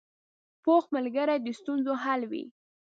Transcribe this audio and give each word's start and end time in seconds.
پوخ 0.63 0.83
ملګری 0.95 1.37
د 1.41 1.47
ستونزو 1.59 1.93
حل 2.03 2.21
وي 2.31 2.45